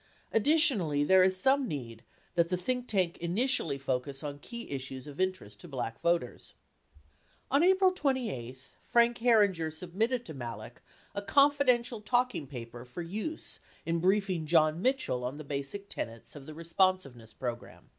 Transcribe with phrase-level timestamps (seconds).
[0.33, 2.01] Addi tionally, there is some need
[2.33, 6.55] that the think tank initially focus on key issues of interest to Black voters.
[7.51, 10.81] 65 On April 28, Frank Herringer submitted to Malek
[11.13, 16.47] a "Confidential" talking paper for use in briefing John Mitchell on the basic tenets of
[16.47, 17.89] the Responsiveness Program.